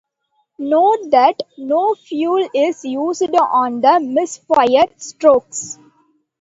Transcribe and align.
Note 0.57 1.11
that 1.11 1.43
no 1.59 1.93
fuel 1.93 2.49
is 2.55 2.83
used 2.83 3.29
on 3.35 3.81
the 3.81 3.99
mis-fire 3.99 4.87
strokes. 4.97 5.77